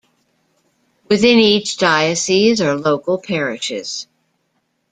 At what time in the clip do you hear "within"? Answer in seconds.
1.11-1.37